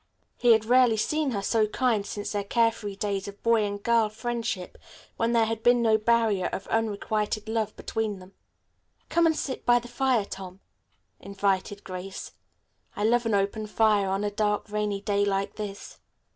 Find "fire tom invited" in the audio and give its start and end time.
9.87-11.83